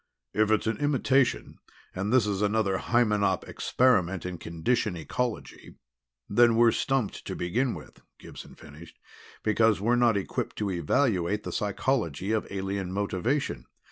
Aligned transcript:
"If 0.33 0.49
it's 0.49 0.65
an 0.65 0.77
imitation, 0.79 1.59
and 1.93 2.11
this 2.11 2.25
is 2.25 2.41
another 2.41 2.79
Hymenop 2.79 3.47
experiment 3.47 4.25
in 4.25 4.39
condition 4.39 4.97
ecology, 4.97 5.75
then 6.27 6.55
we're 6.55 6.71
stumped 6.71 7.23
to 7.25 7.35
begin 7.35 7.75
with," 7.75 8.01
Gibson 8.17 8.55
finished. 8.55 8.97
"Because 9.43 9.79
we're 9.79 9.95
not 9.95 10.17
equipped 10.17 10.55
to 10.55 10.71
evaluate 10.71 11.43
the 11.43 11.51
psychology 11.51 12.31
of 12.31 12.47
alien 12.49 12.91
motivation. 12.91 13.67